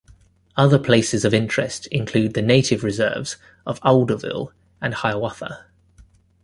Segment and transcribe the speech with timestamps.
[0.57, 5.67] Other places of interest include the Native Reserves of Alderville and Hiawatha.